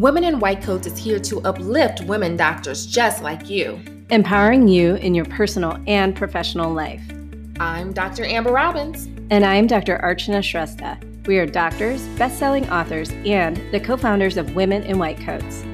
Women 0.00 0.24
in 0.24 0.40
White 0.40 0.62
Coats 0.62 0.86
is 0.86 0.96
here 0.96 1.18
to 1.20 1.42
uplift 1.42 2.00
women 2.04 2.34
doctors 2.34 2.86
just 2.86 3.22
like 3.22 3.50
you, 3.50 3.78
empowering 4.08 4.66
you 4.66 4.94
in 4.94 5.14
your 5.14 5.26
personal 5.26 5.78
and 5.86 6.16
professional 6.16 6.72
life. 6.72 7.02
I'm 7.60 7.92
Dr. 7.92 8.24
Amber 8.24 8.50
Robbins. 8.50 9.10
And 9.28 9.44
I'm 9.44 9.66
Dr. 9.66 9.98
Archana 10.02 10.40
Shrestha. 10.40 10.98
We 11.26 11.38
are 11.38 11.44
doctors, 11.44 12.00
best 12.16 12.38
selling 12.38 12.66
authors, 12.70 13.10
and 13.26 13.58
the 13.74 13.78
co 13.78 13.98
founders 13.98 14.38
of 14.38 14.54
Women 14.54 14.84
in 14.84 14.98
White 14.98 15.20
Coats. 15.20 15.64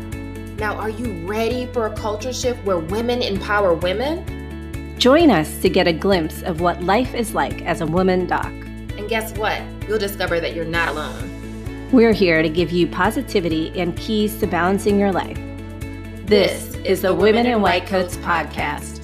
Now, 0.58 0.74
are 0.74 0.90
you 0.90 1.24
ready 1.24 1.66
for 1.66 1.86
a 1.86 1.94
culture 1.94 2.32
shift 2.32 2.58
where 2.64 2.78
women 2.78 3.22
empower 3.22 3.74
women? 3.74 4.98
Join 4.98 5.30
us 5.30 5.62
to 5.62 5.68
get 5.68 5.86
a 5.86 5.92
glimpse 5.92 6.42
of 6.42 6.60
what 6.60 6.82
life 6.82 7.14
is 7.14 7.32
like 7.32 7.62
as 7.62 7.80
a 7.80 7.86
woman 7.86 8.26
doc. 8.26 8.46
And 8.46 9.08
guess 9.08 9.38
what? 9.38 9.62
You'll 9.86 10.00
discover 10.00 10.40
that 10.40 10.52
you're 10.52 10.64
not 10.64 10.88
alone. 10.88 11.35
We're 11.92 12.12
here 12.12 12.42
to 12.42 12.48
give 12.48 12.72
you 12.72 12.88
positivity 12.88 13.70
and 13.78 13.96
keys 13.96 14.40
to 14.40 14.48
balancing 14.48 14.98
your 14.98 15.12
life. 15.12 15.38
This 16.24 16.74
is 16.84 17.02
the 17.02 17.14
Women 17.14 17.46
in 17.46 17.62
White 17.62 17.86
Coats 17.86 18.16
podcast. 18.16 19.00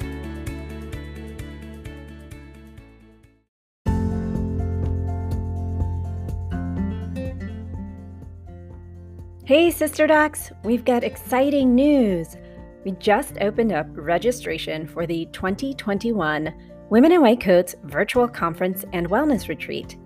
Hey, 9.45 9.71
Sister 9.71 10.09
Docs, 10.09 10.51
we've 10.65 10.85
got 10.85 11.05
exciting 11.05 11.77
news. 11.77 12.37
We 12.85 12.93
just 12.93 13.39
opened 13.41 13.71
up 13.71 13.87
registration 13.93 14.89
for 14.89 15.07
the 15.07 15.27
2021 15.27 16.53
Women 16.91 17.13
in 17.13 17.23
White 17.23 17.41
Coats 17.41 17.77
Virtual 17.85 18.27
Conference 18.27 18.85
and 18.93 19.09
Wellness 19.09 19.49
Retreat. 19.49 19.97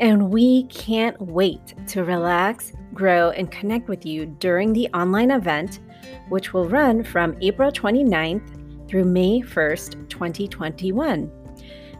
And 0.00 0.30
we 0.30 0.64
can't 0.64 1.20
wait 1.20 1.74
to 1.88 2.04
relax, 2.04 2.72
grow, 2.92 3.30
and 3.30 3.50
connect 3.50 3.88
with 3.88 4.04
you 4.04 4.26
during 4.26 4.72
the 4.72 4.88
online 4.88 5.30
event, 5.30 5.80
which 6.28 6.52
will 6.52 6.68
run 6.68 7.04
from 7.04 7.36
April 7.40 7.70
29th 7.70 8.88
through 8.88 9.04
May 9.04 9.40
1st, 9.40 10.08
2021. 10.08 11.30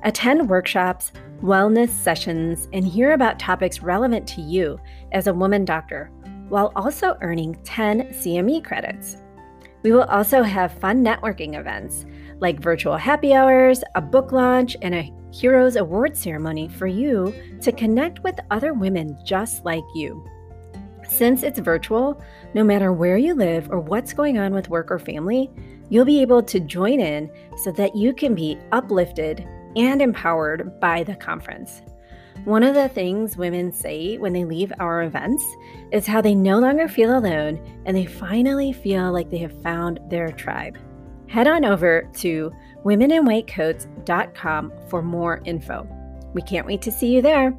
Attend 0.02 0.48
workshops, 0.48 1.12
wellness 1.40 1.88
sessions, 1.88 2.68
and 2.72 2.84
hear 2.86 3.12
about 3.12 3.38
topics 3.38 3.80
relevant 3.80 4.26
to 4.28 4.40
you 4.40 4.78
as 5.12 5.26
a 5.26 5.34
woman 5.34 5.64
doctor, 5.64 6.10
while 6.48 6.72
also 6.76 7.16
earning 7.22 7.56
10 7.64 8.08
CME 8.08 8.64
credits. 8.64 9.18
We 9.82 9.92
will 9.92 10.04
also 10.04 10.42
have 10.42 10.78
fun 10.78 11.04
networking 11.04 11.58
events 11.58 12.06
like 12.40 12.60
virtual 12.60 12.96
happy 12.96 13.32
hours, 13.32 13.82
a 13.94 14.00
book 14.00 14.32
launch, 14.32 14.76
and 14.82 14.94
a 14.94 15.12
Heroes 15.32 15.76
Award 15.76 16.16
ceremony 16.16 16.68
for 16.68 16.86
you 16.86 17.34
to 17.60 17.72
connect 17.72 18.22
with 18.22 18.38
other 18.50 18.72
women 18.72 19.18
just 19.24 19.64
like 19.64 19.84
you. 19.94 20.24
Since 21.08 21.42
it's 21.42 21.58
virtual, 21.58 22.22
no 22.54 22.64
matter 22.64 22.92
where 22.92 23.18
you 23.18 23.34
live 23.34 23.70
or 23.70 23.80
what's 23.80 24.12
going 24.12 24.38
on 24.38 24.54
with 24.54 24.68
work 24.68 24.90
or 24.90 24.98
family, 24.98 25.50
you'll 25.90 26.04
be 26.04 26.22
able 26.22 26.42
to 26.42 26.60
join 26.60 27.00
in 27.00 27.30
so 27.62 27.72
that 27.72 27.94
you 27.96 28.12
can 28.12 28.34
be 28.34 28.58
uplifted 28.72 29.46
and 29.76 30.00
empowered 30.00 30.80
by 30.80 31.02
the 31.02 31.16
conference. 31.16 31.82
One 32.44 32.62
of 32.62 32.74
the 32.74 32.88
things 32.88 33.36
women 33.36 33.72
say 33.72 34.18
when 34.18 34.32
they 34.32 34.44
leave 34.44 34.72
our 34.78 35.02
events 35.02 35.44
is 35.92 36.06
how 36.06 36.20
they 36.20 36.34
no 36.34 36.58
longer 36.58 36.88
feel 36.88 37.16
alone 37.16 37.58
and 37.86 37.96
they 37.96 38.06
finally 38.06 38.72
feel 38.72 39.12
like 39.12 39.30
they 39.30 39.38
have 39.38 39.62
found 39.62 39.98
their 40.10 40.30
tribe. 40.30 40.76
Head 41.34 41.48
on 41.48 41.64
over 41.64 42.08
to 42.18 42.52
womeninwhitecoats.com 42.84 44.72
for 44.88 45.02
more 45.02 45.42
info. 45.44 45.84
We 46.32 46.40
can't 46.42 46.64
wait 46.64 46.80
to 46.82 46.92
see 46.92 47.12
you 47.12 47.22
there. 47.22 47.50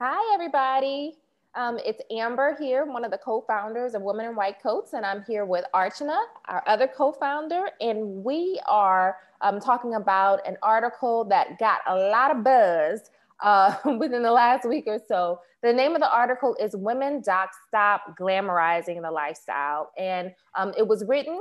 Hi, 0.00 0.34
everybody. 0.34 1.18
Um, 1.54 1.78
it's 1.84 2.00
Amber 2.10 2.56
here, 2.58 2.86
one 2.86 3.04
of 3.04 3.10
the 3.10 3.18
co 3.18 3.44
founders 3.46 3.92
of 3.92 4.00
Women 4.00 4.24
in 4.30 4.34
White 4.34 4.62
Coats, 4.62 4.94
and 4.94 5.04
I'm 5.04 5.22
here 5.24 5.44
with 5.44 5.66
Archana, 5.74 6.18
our 6.48 6.64
other 6.66 6.88
co 6.88 7.12
founder, 7.12 7.68
and 7.82 8.24
we 8.24 8.58
are 8.66 9.18
um, 9.42 9.60
talking 9.60 9.92
about 9.92 10.40
an 10.48 10.56
article 10.62 11.26
that 11.26 11.58
got 11.58 11.80
a 11.86 11.94
lot 11.94 12.34
of 12.34 12.42
buzz 12.42 13.10
uh, 13.42 13.74
within 13.98 14.22
the 14.22 14.32
last 14.32 14.68
week 14.68 14.84
or 14.86 14.98
so. 15.08 15.40
The 15.62 15.72
name 15.72 15.94
of 15.94 16.00
the 16.00 16.12
article 16.12 16.56
is 16.60 16.76
Women 16.76 17.22
Doc 17.24 17.50
Stop 17.66 18.16
Glamorizing 18.18 19.02
the 19.02 19.10
Lifestyle. 19.10 19.90
And 19.98 20.32
um, 20.56 20.72
it 20.76 20.86
was 20.86 21.04
written 21.06 21.40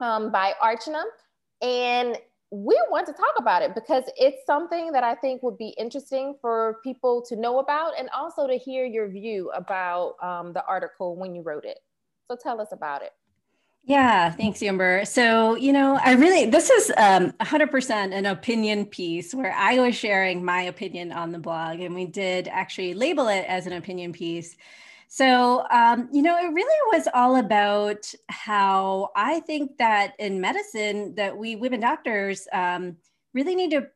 um, 0.00 0.30
by 0.30 0.52
Archana. 0.62 1.02
And 1.62 2.18
we 2.50 2.80
want 2.90 3.06
to 3.06 3.12
talk 3.12 3.34
about 3.38 3.62
it 3.62 3.74
because 3.74 4.04
it's 4.16 4.44
something 4.44 4.90
that 4.92 5.04
I 5.04 5.14
think 5.14 5.42
would 5.42 5.56
be 5.56 5.68
interesting 5.78 6.34
for 6.40 6.78
people 6.82 7.22
to 7.28 7.36
know 7.36 7.60
about 7.60 7.92
and 7.98 8.08
also 8.10 8.48
to 8.48 8.54
hear 8.54 8.84
your 8.84 9.08
view 9.08 9.50
about 9.54 10.16
um, 10.22 10.52
the 10.52 10.64
article 10.66 11.16
when 11.16 11.34
you 11.34 11.42
wrote 11.42 11.64
it. 11.64 11.78
So 12.28 12.36
tell 12.40 12.60
us 12.60 12.68
about 12.72 13.02
it. 13.02 13.12
Yeah, 13.82 14.30
thanks, 14.30 14.62
Amber. 14.62 15.04
So, 15.04 15.56
you 15.56 15.72
know, 15.72 15.98
I 16.02 16.12
really, 16.12 16.46
this 16.48 16.70
is 16.70 16.92
um, 16.96 17.32
100% 17.40 18.12
an 18.12 18.26
opinion 18.26 18.86
piece 18.86 19.34
where 19.34 19.52
I 19.52 19.78
was 19.80 19.96
sharing 19.96 20.44
my 20.44 20.62
opinion 20.62 21.12
on 21.12 21.32
the 21.32 21.38
blog, 21.38 21.80
and 21.80 21.94
we 21.94 22.04
did 22.06 22.46
actually 22.48 22.94
label 22.94 23.28
it 23.28 23.44
as 23.48 23.66
an 23.66 23.72
opinion 23.72 24.12
piece. 24.12 24.56
So, 25.08 25.66
um, 25.70 26.08
you 26.12 26.22
know, 26.22 26.36
it 26.38 26.52
really 26.52 26.98
was 26.98 27.08
all 27.14 27.36
about 27.36 28.12
how 28.28 29.10
I 29.16 29.40
think 29.40 29.78
that 29.78 30.12
in 30.20 30.40
medicine, 30.40 31.14
that 31.16 31.36
we 31.36 31.56
women 31.56 31.80
doctors 31.80 32.46
um, 32.52 32.96
really 33.34 33.56
need 33.56 33.70
to 33.72 33.88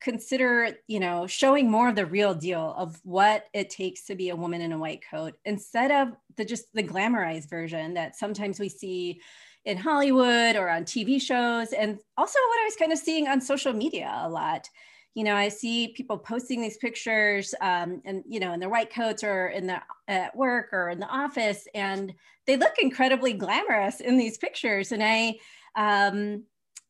consider 0.00 0.76
you 0.86 1.00
know 1.00 1.26
showing 1.26 1.70
more 1.70 1.88
of 1.88 1.96
the 1.96 2.06
real 2.06 2.34
deal 2.34 2.74
of 2.76 3.00
what 3.02 3.46
it 3.54 3.70
takes 3.70 4.04
to 4.04 4.14
be 4.14 4.28
a 4.28 4.36
woman 4.36 4.60
in 4.60 4.72
a 4.72 4.78
white 4.78 5.02
coat 5.10 5.34
instead 5.44 5.90
of 5.90 6.14
the 6.36 6.44
just 6.44 6.66
the 6.74 6.82
glamorized 6.82 7.48
version 7.48 7.94
that 7.94 8.16
sometimes 8.16 8.60
we 8.60 8.68
see 8.68 9.20
in 9.64 9.76
hollywood 9.76 10.54
or 10.54 10.68
on 10.68 10.84
tv 10.84 11.20
shows 11.20 11.72
and 11.72 11.98
also 12.18 12.38
what 12.48 12.60
i 12.60 12.64
was 12.64 12.76
kind 12.76 12.92
of 12.92 12.98
seeing 12.98 13.26
on 13.28 13.40
social 13.40 13.72
media 13.72 14.20
a 14.22 14.28
lot. 14.28 14.68
You 15.14 15.24
know 15.24 15.34
i 15.34 15.48
see 15.48 15.94
people 15.96 16.18
posting 16.18 16.60
these 16.60 16.76
pictures 16.76 17.54
um, 17.62 18.02
and 18.04 18.22
you 18.28 18.38
know 18.38 18.52
in 18.52 18.60
their 18.60 18.68
white 18.68 18.92
coats 18.92 19.24
or 19.24 19.48
in 19.48 19.66
the 19.66 19.80
at 20.08 20.36
work 20.36 20.68
or 20.72 20.90
in 20.90 21.00
the 21.00 21.08
office 21.08 21.66
and 21.74 22.12
they 22.46 22.56
look 22.56 22.78
incredibly 22.78 23.32
glamorous 23.32 24.00
in 24.00 24.16
these 24.16 24.38
pictures. 24.38 24.92
And 24.92 25.02
i 25.02 25.38
um, 25.74 26.44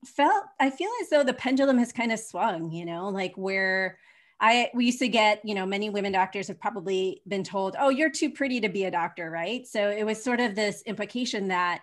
felt 0.06 0.44
I 0.60 0.70
feel 0.70 0.90
as 1.02 1.10
though 1.10 1.24
the 1.24 1.34
pendulum 1.34 1.78
has 1.78 1.92
kind 1.92 2.12
of 2.12 2.18
swung, 2.18 2.70
you 2.70 2.84
know, 2.84 3.08
like 3.08 3.34
where 3.36 3.98
I 4.40 4.70
we 4.74 4.86
used 4.86 4.98
to 5.00 5.08
get, 5.08 5.40
you 5.44 5.54
know, 5.54 5.66
many 5.66 5.90
women 5.90 6.12
doctors 6.12 6.48
have 6.48 6.60
probably 6.60 7.22
been 7.28 7.44
told, 7.44 7.76
"Oh, 7.78 7.88
you're 7.88 8.10
too 8.10 8.30
pretty 8.30 8.60
to 8.60 8.68
be 8.68 8.84
a 8.84 8.90
doctor," 8.90 9.30
right? 9.30 9.66
So 9.66 9.90
it 9.90 10.04
was 10.04 10.22
sort 10.22 10.40
of 10.40 10.54
this 10.54 10.82
implication 10.86 11.48
that 11.48 11.82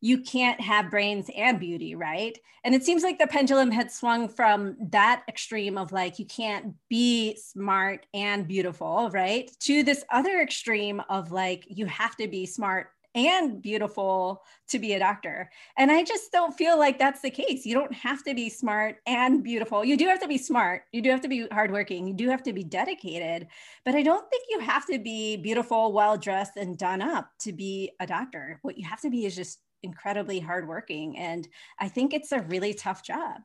you 0.00 0.20
can't 0.20 0.60
have 0.60 0.90
brains 0.90 1.30
and 1.34 1.58
beauty, 1.58 1.94
right? 1.94 2.38
And 2.62 2.74
it 2.74 2.84
seems 2.84 3.02
like 3.02 3.18
the 3.18 3.26
pendulum 3.26 3.70
had 3.70 3.90
swung 3.90 4.28
from 4.28 4.76
that 4.90 5.22
extreme 5.28 5.78
of 5.78 5.92
like 5.92 6.18
you 6.18 6.26
can't 6.26 6.74
be 6.90 7.36
smart 7.36 8.06
and 8.12 8.46
beautiful, 8.46 9.10
right? 9.12 9.50
To 9.60 9.82
this 9.82 10.04
other 10.10 10.40
extreme 10.40 11.00
of 11.08 11.32
like 11.32 11.64
you 11.68 11.86
have 11.86 12.16
to 12.16 12.28
be 12.28 12.44
smart 12.44 12.88
and 13.14 13.62
beautiful 13.62 14.42
to 14.68 14.78
be 14.78 14.94
a 14.94 14.98
doctor. 14.98 15.50
And 15.78 15.90
I 15.90 16.02
just 16.02 16.32
don't 16.32 16.52
feel 16.52 16.78
like 16.78 16.98
that's 16.98 17.20
the 17.20 17.30
case. 17.30 17.64
You 17.64 17.74
don't 17.74 17.94
have 17.94 18.24
to 18.24 18.34
be 18.34 18.48
smart 18.48 18.96
and 19.06 19.42
beautiful. 19.42 19.84
You 19.84 19.96
do 19.96 20.06
have 20.06 20.20
to 20.20 20.28
be 20.28 20.38
smart. 20.38 20.82
You 20.92 21.02
do 21.02 21.10
have 21.10 21.20
to 21.20 21.28
be 21.28 21.46
hardworking. 21.52 22.06
You 22.08 22.14
do 22.14 22.28
have 22.28 22.42
to 22.44 22.52
be 22.52 22.64
dedicated. 22.64 23.46
But 23.84 23.94
I 23.94 24.02
don't 24.02 24.28
think 24.30 24.44
you 24.50 24.60
have 24.60 24.86
to 24.86 24.98
be 24.98 25.36
beautiful, 25.36 25.92
well 25.92 26.16
dressed, 26.16 26.56
and 26.56 26.76
done 26.76 27.02
up 27.02 27.30
to 27.40 27.52
be 27.52 27.92
a 28.00 28.06
doctor. 28.06 28.58
What 28.62 28.78
you 28.78 28.86
have 28.86 29.00
to 29.02 29.10
be 29.10 29.26
is 29.26 29.36
just 29.36 29.60
incredibly 29.82 30.40
hardworking. 30.40 31.16
And 31.18 31.46
I 31.78 31.88
think 31.88 32.12
it's 32.12 32.32
a 32.32 32.42
really 32.42 32.74
tough 32.74 33.04
job. 33.04 33.42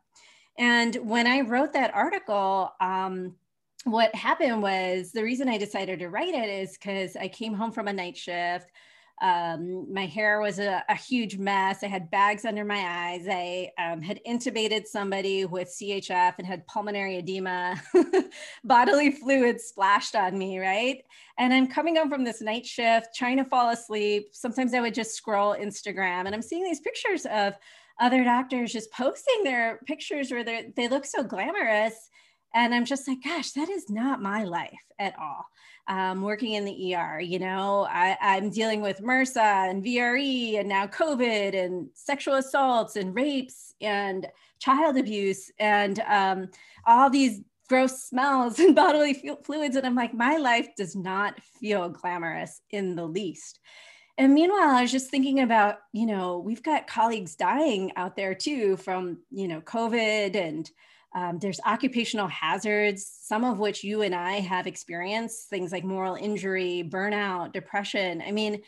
And 0.58 0.96
when 1.04 1.28
I 1.28 1.42
wrote 1.42 1.74
that 1.74 1.94
article, 1.94 2.72
um, 2.82 3.36
what 3.86 4.14
happened 4.14 4.62
was 4.62 5.12
the 5.12 5.24
reason 5.24 5.48
I 5.48 5.58
decided 5.58 6.00
to 6.00 6.10
write 6.10 6.34
it 6.34 6.50
is 6.50 6.78
because 6.78 7.16
I 7.16 7.28
came 7.28 7.54
home 7.54 7.72
from 7.72 7.88
a 7.88 7.94
night 7.94 8.18
shift. 8.18 8.70
Um, 9.22 9.92
my 9.94 10.06
hair 10.06 10.40
was 10.40 10.60
a, 10.60 10.84
a, 10.88 10.96
huge 10.96 11.38
mess. 11.38 11.84
I 11.84 11.88
had 11.88 12.10
bags 12.10 12.46
under 12.46 12.64
my 12.64 12.80
eyes. 12.80 13.28
I 13.30 13.70
um, 13.78 14.02
had 14.02 14.22
intubated 14.26 14.86
somebody 14.86 15.44
with 15.44 15.68
CHF 15.68 16.36
and 16.38 16.48
had 16.48 16.66
pulmonary 16.68 17.18
edema, 17.18 17.82
bodily 18.64 19.12
fluids 19.12 19.66
splashed 19.66 20.16
on 20.16 20.38
me, 20.38 20.58
right? 20.60 21.04
And 21.38 21.54
I'm 21.54 21.68
coming 21.68 21.98
home 21.98 22.10
from 22.10 22.24
this 22.24 22.42
night 22.42 22.66
shift, 22.66 23.10
trying 23.14 23.38
to 23.38 23.44
fall 23.44 23.72
asleep. 23.72 24.30
Sometimes 24.32 24.74
I 24.74 24.80
would 24.80 24.94
just 24.94 25.16
scroll 25.16 25.54
Instagram 25.54 26.26
and 26.26 26.34
I'm 26.34 26.42
seeing 26.42 26.64
these 26.64 26.80
pictures 26.80 27.26
of 27.26 27.58
other 28.00 28.24
doctors 28.24 28.72
just 28.72 28.92
posting 28.94 29.44
their 29.44 29.82
pictures 29.86 30.32
where 30.32 30.46
they 30.46 30.88
look 30.88 31.06
so 31.06 31.24
glamorous. 31.24 32.10
And 32.54 32.74
I'm 32.74 32.86
just 32.86 33.08
like, 33.08 33.24
gosh, 33.24 33.52
that 33.52 33.70
is 33.70 33.90
not 33.90 34.22
my 34.22 34.44
life 34.44 34.84
at 34.98 35.18
all 35.20 35.46
um, 35.90 36.22
working 36.22 36.54
in 36.54 36.66
the 36.66 36.96
ER. 36.96 37.20
You 37.20 37.40
know, 37.40 37.88
I, 37.90 38.16
I'm 38.22 38.52
dealing 38.52 38.82
with 38.82 39.02
MRSA 39.02 39.70
and 39.70 39.84
VRE 39.84 40.60
and 40.60 40.70
now 40.70 40.86
COVID 40.86 41.56
and 41.56 41.90
sexual 41.96 42.36
assaults 42.36 42.96
and 42.96 43.14
rapes 43.14 43.74
and 43.82 44.28
child 44.60 44.98
abuse 44.98 45.52
and 45.60 46.00
um, 46.02 46.50
all 46.86 47.10
these 47.10 47.42
gross 47.68 48.04
smells 48.04 48.60
and 48.60 48.76
bodily 48.76 49.36
fluids. 49.44 49.76
And 49.76 49.86
I'm 49.86 49.96
like, 49.96 50.14
my 50.14 50.38
life 50.38 50.70
does 50.78 50.96
not 50.96 51.42
feel 51.60 51.90
glamorous 51.90 52.62
in 52.70 52.96
the 52.96 53.06
least. 53.06 53.60
And 54.20 54.34
meanwhile, 54.34 54.76
I 54.76 54.82
was 54.82 54.92
just 54.92 55.10
thinking 55.10 55.40
about, 55.40 55.78
you 55.94 56.06
know, 56.06 56.40
we've 56.40 56.62
got 56.62 56.88
colleagues 56.88 57.36
dying 57.36 57.94
out 57.96 58.16
there 58.16 58.36
too 58.36 58.76
from, 58.78 59.20
you 59.32 59.48
know, 59.48 59.62
COVID 59.62 60.36
and 60.36 60.70
um, 61.16 61.40
there's 61.40 61.60
occupational 61.66 62.28
hazards, 62.28 63.10
some 63.22 63.44
of 63.44 63.58
which 63.60 63.84
you 63.84 64.02
and 64.04 64.14
I 64.14 64.34
have 64.34 64.68
experienced, 64.68 65.50
things 65.50 65.72
like 65.72 65.84
moral 65.84 66.16
injury, 66.16 66.88
burnout, 66.88 67.52
depression. 67.52 68.22
I 68.26 68.32
mean, 68.32 68.62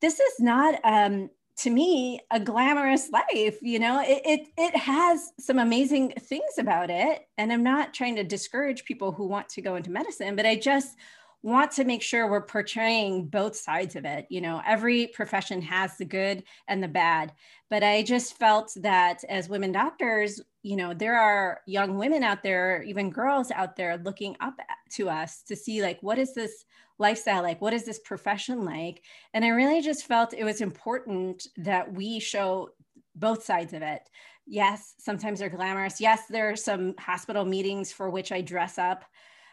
this 0.00 0.20
is 0.20 0.34
not 0.38 0.78
um, 0.84 1.30
to 1.58 1.70
me 1.70 2.20
a 2.30 2.38
glamorous 2.38 3.10
life 3.10 3.58
you 3.62 3.78
know 3.78 4.00
it, 4.00 4.22
it 4.24 4.48
it 4.56 4.76
has 4.76 5.32
some 5.40 5.58
amazing 5.58 6.12
things 6.20 6.56
about 6.58 6.88
it 6.88 7.26
and 7.36 7.52
i'm 7.52 7.64
not 7.64 7.92
trying 7.92 8.14
to 8.16 8.24
discourage 8.24 8.84
people 8.84 9.12
who 9.12 9.26
want 9.26 9.48
to 9.48 9.60
go 9.60 9.74
into 9.74 9.90
medicine 9.90 10.36
but 10.36 10.46
i 10.46 10.54
just 10.54 10.96
want 11.42 11.70
to 11.70 11.84
make 11.84 12.02
sure 12.02 12.28
we're 12.28 12.42
portraying 12.42 13.26
both 13.26 13.54
sides 13.54 13.96
of 13.96 14.04
it 14.04 14.26
you 14.28 14.40
know 14.40 14.60
every 14.66 15.06
profession 15.08 15.62
has 15.62 15.96
the 15.96 16.04
good 16.04 16.42
and 16.66 16.82
the 16.82 16.88
bad 16.88 17.32
but 17.70 17.82
i 17.82 18.02
just 18.02 18.36
felt 18.36 18.72
that 18.76 19.22
as 19.28 19.48
women 19.48 19.72
doctors 19.72 20.40
you 20.62 20.76
know 20.76 20.92
there 20.92 21.18
are 21.18 21.60
young 21.66 21.96
women 21.96 22.22
out 22.22 22.42
there 22.42 22.82
even 22.82 23.10
girls 23.10 23.50
out 23.52 23.76
there 23.76 23.98
looking 23.98 24.36
up 24.40 24.54
to 24.90 25.08
us 25.08 25.42
to 25.42 25.54
see 25.54 25.80
like 25.80 25.98
what 26.02 26.18
is 26.18 26.34
this 26.34 26.64
lifestyle 26.98 27.42
like? 27.42 27.60
What 27.60 27.72
is 27.72 27.84
this 27.84 28.00
profession 28.00 28.64
like? 28.64 29.02
And 29.34 29.44
I 29.44 29.48
really 29.48 29.80
just 29.80 30.06
felt 30.06 30.34
it 30.34 30.44
was 30.44 30.60
important 30.60 31.46
that 31.56 31.92
we 31.92 32.18
show 32.18 32.70
both 33.14 33.44
sides 33.44 33.72
of 33.72 33.82
it. 33.82 34.02
Yes, 34.46 34.94
sometimes 34.98 35.40
they're 35.40 35.48
glamorous. 35.48 36.00
Yes, 36.00 36.22
there 36.28 36.50
are 36.50 36.56
some 36.56 36.94
hospital 36.98 37.44
meetings 37.44 37.92
for 37.92 38.10
which 38.10 38.32
I 38.32 38.40
dress 38.40 38.78
up. 38.78 39.04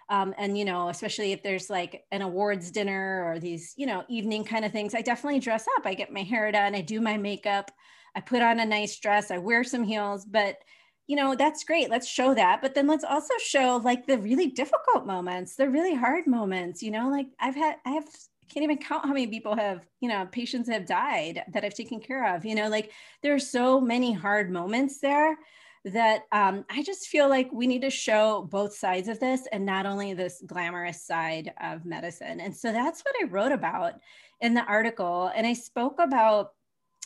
Um, 0.09 0.35
and 0.37 0.57
you 0.57 0.65
know 0.65 0.89
especially 0.89 1.31
if 1.31 1.41
there's 1.41 1.69
like 1.69 2.03
an 2.11 2.21
awards 2.21 2.69
dinner 2.69 3.23
or 3.25 3.39
these 3.39 3.73
you 3.75 3.87
know 3.87 4.03
evening 4.07 4.43
kind 4.43 4.63
of 4.63 4.71
things 4.71 4.93
i 4.93 5.01
definitely 5.01 5.39
dress 5.39 5.65
up. 5.77 5.85
I 5.85 5.95
get 5.95 6.13
my 6.13 6.21
hair 6.21 6.51
done. 6.51 6.75
I 6.75 6.81
do 6.81 7.01
my 7.01 7.17
makeup. 7.17 7.71
I 8.15 8.21
put 8.21 8.41
on 8.41 8.59
a 8.59 8.65
nice 8.65 8.99
dress. 8.99 9.31
I 9.31 9.39
wear 9.39 9.63
some 9.63 9.83
heels. 9.83 10.25
But 10.25 10.57
you 11.07 11.15
know 11.15 11.35
that's 11.35 11.63
great. 11.63 11.89
Let's 11.89 12.07
show 12.07 12.33
that. 12.33 12.61
But 12.61 12.75
then 12.75 12.87
let's 12.87 13.03
also 13.03 13.33
show 13.43 13.81
like 13.83 14.07
the 14.07 14.17
really 14.17 14.47
difficult 14.47 15.05
moments 15.05 15.55
the 15.55 15.69
really 15.69 15.95
hard 15.95 16.25
moments 16.27 16.81
you 16.81 16.91
know 16.91 17.09
like 17.09 17.27
i've 17.39 17.55
had 17.55 17.75
i 17.85 17.91
have 17.91 18.05
can't 18.49 18.63
even 18.63 18.77
count 18.77 19.05
how 19.05 19.13
many 19.13 19.27
people 19.27 19.55
have 19.55 19.85
you 20.01 20.09
know 20.09 20.27
patients 20.31 20.69
have 20.69 20.85
died 20.85 21.43
that 21.53 21.63
i've 21.65 21.73
taken 21.73 21.99
care 21.99 22.35
of 22.35 22.45
you 22.45 22.55
know 22.55 22.69
like 22.69 22.91
there 23.21 23.33
are 23.33 23.39
so 23.39 23.81
many 23.81 24.13
hard 24.13 24.51
moments 24.51 24.99
there 24.99 25.37
that 25.85 26.23
um, 26.31 26.65
i 26.69 26.81
just 26.81 27.07
feel 27.07 27.29
like 27.29 27.49
we 27.51 27.67
need 27.67 27.81
to 27.81 27.89
show 27.89 28.47
both 28.49 28.75
sides 28.75 29.07
of 29.07 29.19
this 29.19 29.47
and 29.51 29.65
not 29.65 29.85
only 29.85 30.13
this 30.13 30.41
glamorous 30.45 31.05
side 31.05 31.53
of 31.61 31.85
medicine. 31.85 32.39
And 32.39 32.55
so 32.55 32.71
that's 32.71 33.01
what 33.01 33.15
i 33.21 33.27
wrote 33.27 33.51
about 33.51 33.93
in 34.41 34.53
the 34.53 34.63
article. 34.63 35.31
And 35.35 35.45
i 35.45 35.53
spoke 35.53 35.99
about 35.99 36.51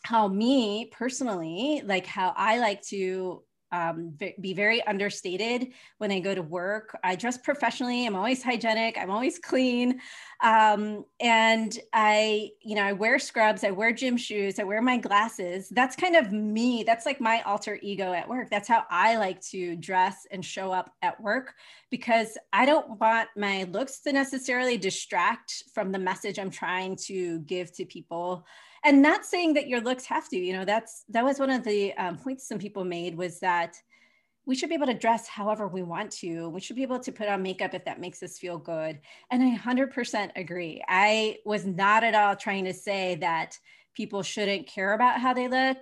how 0.04 0.30
me 0.30 0.90
personally 0.94 1.82
like 1.86 2.06
how 2.06 2.34
i 2.38 2.58
like 2.60 2.82
to 2.82 3.44
um, 3.72 4.18
be 4.40 4.54
very 4.54 4.86
understated 4.86 5.74
when 5.98 6.12
I 6.12 6.20
go 6.20 6.34
to 6.34 6.42
work. 6.42 6.98
I 7.04 7.16
dress 7.16 7.38
professionally. 7.38 8.06
I'm 8.06 8.16
always 8.16 8.42
hygienic. 8.42 8.98
I'm 8.98 9.12
always 9.12 9.40
clean. 9.40 10.00
Um, 10.42 11.06
and 11.20 11.78
I, 11.94 12.52
you 12.62 12.76
know, 12.76 12.84
I 12.84 12.94
wear 12.94 13.20
scrubs. 13.20 13.64
I 13.64 13.72
wear 13.72 13.92
gym 13.92 14.18
shoes. 14.18 14.60
I 14.60 14.64
wear 14.64 14.82
my 14.82 14.98
glasses. 14.98 15.70
That's 15.70 15.96
kind 15.96 16.16
of 16.16 16.32
me. 16.32 16.84
That's 16.84 17.06
like 17.06 17.22
my 17.22 17.42
alter 17.42 17.78
ego 17.82 18.14
at 18.14 18.28
work. 18.28 18.50
That's 18.50 18.68
how 18.68 18.86
I 18.90 19.18
like 19.18 19.42
to 19.48 19.76
dress 19.76 20.26
and 20.32 20.44
show 20.44 20.72
up 20.72 20.92
at 21.02 21.22
work 21.22 21.54
because 21.90 22.38
I 22.54 22.66
don't 22.66 23.00
want 23.00 23.30
my 23.36 23.64
looks 23.64 24.00
to 24.02 24.14
necessarily 24.14 24.78
distract 24.78 25.64
from 25.74 25.92
the 25.92 26.00
message 26.00 26.40
I'm 26.40 26.52
trying 26.52 26.96
to 27.08 27.40
give 27.40 27.72
to 27.74 27.86
people 27.86 28.46
and 28.84 29.02
not 29.02 29.26
saying 29.26 29.54
that 29.54 29.68
your 29.68 29.82
looks 29.82 30.06
have 30.06 30.30
to 30.30 30.38
you 30.38 30.54
know 30.54 30.66
that's 30.66 31.04
that 31.10 31.24
was 31.24 31.40
one 31.40 31.50
of 31.50 31.64
the 31.64 31.94
um, 31.94 32.18
points 32.18 32.48
some 32.48 32.60
people 32.60 32.84
made 32.84 33.16
was 33.16 33.40
that 33.40 33.76
we 34.46 34.56
should 34.56 34.70
be 34.70 34.76
able 34.76 34.88
to 34.88 34.96
dress 34.96 35.28
however 35.28 35.68
we 35.68 35.84
want 35.84 36.10
to. 36.10 36.50
We 36.50 36.60
should 36.60 36.76
be 36.76 36.82
able 36.82 36.98
to 37.02 37.12
put 37.12 37.28
on 37.28 37.44
makeup 37.44 37.76
if 37.76 37.86
that 37.86 38.00
makes 38.00 38.24
us 38.24 38.40
feel 38.40 38.58
good. 38.58 39.00
And 39.30 39.44
i 39.44 39.56
100% 39.56 40.32
agree. 40.36 40.82
I 40.88 41.38
was 41.46 41.68
not 41.68 42.04
at 42.04 42.16
all 42.16 42.36
trying 42.36 42.66
to 42.66 42.74
say 42.74 43.14
that 43.22 43.60
people 43.94 44.24
shouldn't 44.24 44.66
care 44.66 44.94
about 44.94 45.22
how 45.22 45.36
they 45.36 45.48
look 45.48 45.78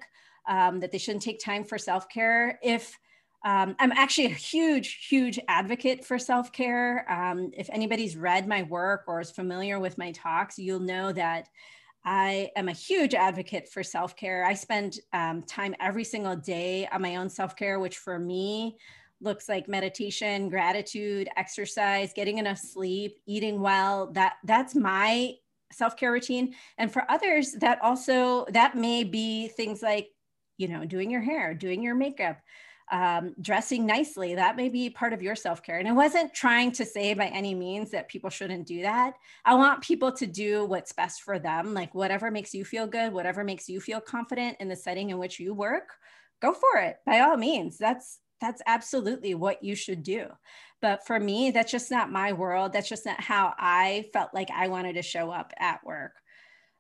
um, 0.48 0.80
that 0.80 0.92
they 0.92 0.98
shouldn't 0.98 1.24
take 1.24 1.40
time 1.40 1.64
for 1.64 1.78
self-care. 1.78 2.60
If 2.64 2.98
um, 3.46 3.76
I'm 3.80 3.92
actually 3.92 4.28
a 4.28 4.30
huge, 4.30 5.08
huge 5.08 5.40
advocate 5.48 6.04
for 6.04 6.18
self 6.18 6.52
care. 6.52 7.10
Um, 7.12 7.52
if 7.56 7.70
anybody's 7.72 8.18
read 8.18 8.48
my 8.48 8.64
work 8.64 9.04
or 9.08 9.22
is 9.22 9.32
familiar 9.32 9.80
with 9.80 9.98
my 9.98 10.12
talks, 10.12 10.58
you'll 10.58 10.80
know 10.80 11.14
that 11.14 11.48
I 12.08 12.52
am 12.56 12.70
a 12.70 12.72
huge 12.72 13.14
advocate 13.14 13.68
for 13.68 13.84
self 13.84 14.16
care. 14.16 14.46
I 14.46 14.54
spend 14.54 15.02
um, 15.12 15.44
time 15.44 15.76
every 15.82 16.06
single 16.06 16.38
day 16.38 16.88
on 16.94 17.02
my 17.02 17.18
own 17.18 17.30
self 17.30 17.54
care, 17.58 17.82
which 17.82 17.98
for 17.98 18.18
me 18.18 18.78
looks 19.20 19.50
like 19.50 19.68
meditation, 19.68 20.48
gratitude, 20.48 21.28
exercise, 21.36 22.14
getting 22.14 22.38
enough 22.38 22.60
sleep, 22.60 23.20
eating 23.26 23.60
well. 23.60 24.10
That 24.14 24.36
that's 24.46 24.74
my 24.74 25.34
self 25.74 25.98
care 25.98 26.14
routine. 26.14 26.56
And 26.78 26.90
for 26.94 27.04
others, 27.12 27.52
that 27.60 27.82
also 27.82 28.46
that 28.54 28.78
may 28.78 29.04
be 29.04 29.50
things 29.50 29.82
like 29.82 30.08
you 30.58 30.70
know 30.70 30.86
doing 30.86 31.12
your 31.12 31.22
hair, 31.22 31.54
doing 31.54 31.84
your 31.84 31.96
makeup, 31.96 32.38
um, 32.92 33.36
dressing 33.42 33.86
nicely 33.86 34.36
that 34.36 34.56
may 34.56 34.70
be 34.70 34.90
part 34.90 35.14
of 35.14 35.22
your 35.22 35.36
self-care. 35.36 35.78
And 35.78 35.88
i 35.88 35.92
wasn't 35.92 36.34
trying 36.34 36.72
to 36.74 36.86
say 36.86 37.14
by 37.14 37.28
any 37.28 37.54
means 37.54 37.92
that 37.92 38.08
people 38.08 38.30
shouldn't 38.30 38.68
do 38.68 38.82
that. 38.84 39.14
I 39.46 39.56
want 39.56 39.84
people 39.84 40.12
to 40.14 40.26
do 40.26 40.66
what's 40.66 40.94
best 40.94 41.22
for 41.22 41.40
them. 41.40 41.74
Like 41.74 41.94
whatever 41.94 42.32
makes 42.32 42.54
you 42.54 42.64
feel 42.64 42.88
good 42.88 43.14
whatever 43.14 43.44
makes 43.44 43.68
you 43.70 43.80
feel 43.80 44.00
confident 44.00 44.58
in 44.60 44.70
the 44.70 44.76
setting 44.76 45.10
in 45.10 45.18
which 45.18 45.40
you 45.40 45.54
work 45.54 45.90
go 46.42 46.54
for 46.54 46.80
it 46.80 46.98
by 47.06 47.20
all 47.20 47.38
means. 47.38 47.78
That's 47.78 48.20
that's 48.40 48.62
absolutely 48.68 49.34
what 49.34 49.64
you 49.64 49.76
should 49.76 50.04
do. 50.04 50.28
But 50.82 51.06
for 51.08 51.20
me 51.20 51.52
that's 51.52 51.72
just 51.72 51.92
not 51.92 52.12
my 52.12 52.34
world. 52.34 52.74
That's 52.74 52.90
just 52.90 53.06
not 53.06 53.20
how 53.20 53.54
i 53.58 54.06
felt 54.14 54.34
like 54.34 54.50
i 54.54 54.68
wanted 54.68 54.94
to 54.94 55.02
show 55.02 55.32
up 55.32 55.52
at 55.60 55.84
work 55.84 56.14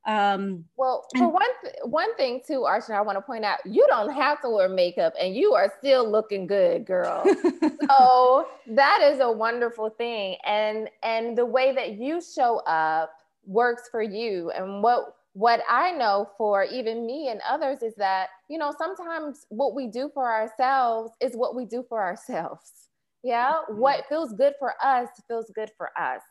um, 0.08 0.64
well, 0.78 1.06
for 1.16 1.26
and- 1.26 1.34
one 1.34 1.50
th- 1.62 1.76
one 1.84 2.16
thing 2.16 2.42
too, 2.48 2.64
Archie, 2.64 2.94
I 2.94 3.02
want 3.02 3.18
to 3.18 3.22
point 3.22 3.44
out, 3.44 3.60
you 3.66 3.86
don't 3.90 4.10
have 4.14 4.42
to 4.42 4.50
wear 4.50 4.70
makeup, 4.70 5.14
and 5.20 5.36
you 5.36 5.54
are 5.54 5.72
still 5.80 6.10
looking 6.10 6.48
good, 6.48 6.86
girl. 6.86 7.26
so 7.90 8.48
that 8.68 9.02
is 9.04 9.20
a 9.20 9.30
wonderful 9.30 9.90
thing, 9.90 10.38
and 10.46 10.90
and 11.04 11.38
the 11.38 11.46
way 11.46 11.74
that 11.76 11.96
you 11.98 12.22
show 12.22 12.60
up 12.60 13.12
works 13.46 13.90
for 13.92 14.02
you. 14.02 14.50
And 14.52 14.82
what 14.82 15.14
what 15.34 15.62
I 15.70 15.92
know 15.92 16.30
for 16.38 16.64
even 16.64 17.06
me 17.06 17.28
and 17.28 17.42
others 17.48 17.84
is 17.84 17.94
that 17.96 18.30
you 18.50 18.58
know 18.58 18.74
sometimes 18.78 19.46
what 19.50 19.76
we 19.76 19.88
do 19.88 20.10
for 20.14 20.32
ourselves 20.32 21.12
is 21.20 21.36
what 21.36 21.54
we 21.54 21.66
do 21.66 21.84
for 21.90 22.02
ourselves. 22.02 22.72
Yeah, 23.24 23.56
mm-hmm. 23.70 23.78
what 23.78 24.06
feels 24.08 24.32
good 24.32 24.54
for 24.58 24.74
us 24.82 25.10
feels 25.28 25.52
good 25.54 25.72
for 25.78 25.90
us, 26.00 26.22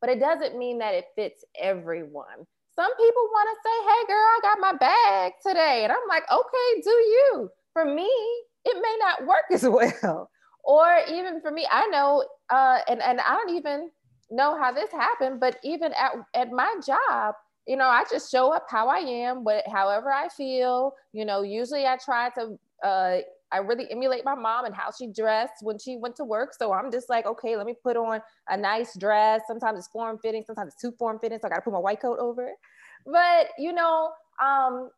but 0.00 0.08
it 0.08 0.20
doesn't 0.20 0.56
mean 0.56 0.78
that 0.78 0.94
it 0.94 1.04
fits 1.14 1.44
everyone 1.60 2.46
some 2.76 2.94
people 2.96 3.22
want 3.32 3.48
to 3.50 3.56
say, 3.64 3.76
hey, 3.88 4.06
girl, 4.06 4.16
I 4.18 4.38
got 4.42 4.58
my 4.60 4.72
bag 4.74 5.32
today. 5.44 5.80
And 5.84 5.92
I'm 5.92 6.06
like, 6.08 6.24
okay, 6.30 6.80
do 6.82 6.90
you. 6.90 7.50
For 7.72 7.84
me, 7.84 8.10
it 8.64 8.76
may 8.80 8.96
not 9.00 9.26
work 9.26 9.44
as 9.52 9.62
well. 9.66 10.30
Or 10.64 10.98
even 11.08 11.40
for 11.40 11.50
me, 11.50 11.66
I 11.70 11.86
know, 11.86 12.24
uh, 12.50 12.80
and, 12.88 13.02
and 13.02 13.20
I 13.20 13.30
don't 13.34 13.56
even 13.56 13.90
know 14.30 14.58
how 14.58 14.72
this 14.72 14.90
happened, 14.90 15.40
but 15.40 15.58
even 15.64 15.92
at, 15.94 16.12
at 16.34 16.50
my 16.50 16.74
job, 16.84 17.34
you 17.66 17.76
know, 17.76 17.86
I 17.86 18.04
just 18.10 18.30
show 18.30 18.52
up 18.52 18.66
how 18.68 18.88
I 18.88 18.98
am, 18.98 19.42
but 19.42 19.64
however 19.72 20.12
I 20.12 20.28
feel, 20.28 20.92
you 21.12 21.24
know, 21.24 21.42
usually 21.42 21.86
I 21.86 21.96
try 22.04 22.30
to, 22.30 22.58
uh, 22.86 23.18
I 23.52 23.58
really 23.58 23.90
emulate 23.90 24.24
my 24.24 24.34
mom 24.34 24.64
and 24.64 24.74
how 24.74 24.90
she 24.90 25.06
dressed 25.06 25.54
when 25.62 25.78
she 25.78 25.96
went 25.96 26.16
to 26.16 26.24
work. 26.24 26.52
So 26.58 26.72
I'm 26.72 26.90
just 26.90 27.08
like, 27.08 27.26
okay, 27.26 27.56
let 27.56 27.66
me 27.66 27.74
put 27.80 27.96
on 27.96 28.20
a 28.48 28.56
nice 28.56 28.96
dress. 28.98 29.42
Sometimes 29.46 29.78
it's 29.78 29.88
form 29.88 30.18
fitting, 30.22 30.42
sometimes 30.46 30.72
it's 30.72 30.82
too 30.82 30.92
form 30.98 31.18
fitting. 31.20 31.38
So 31.40 31.46
I 31.46 31.50
got 31.50 31.56
to 31.56 31.62
put 31.62 31.72
my 31.72 31.78
white 31.78 32.00
coat 32.00 32.18
over 32.18 32.46
it. 32.46 32.56
But, 33.04 33.48
you 33.58 33.72
know, 33.72 34.10
um, 34.42 34.90